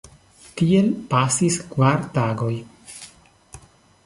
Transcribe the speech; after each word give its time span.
Tiel 0.61 0.89
pasis 1.11 1.59
kvar 1.75 2.01
tagoj. 2.17 2.53